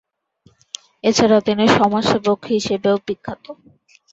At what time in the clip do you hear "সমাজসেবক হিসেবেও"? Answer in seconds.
1.77-2.95